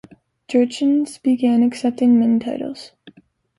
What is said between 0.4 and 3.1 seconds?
Jurchens began accepting Ming titles.